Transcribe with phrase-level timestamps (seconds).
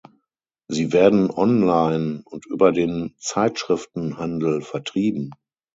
[0.67, 5.29] Sie werden online und über den Zeitschriftenhandel vertrieben.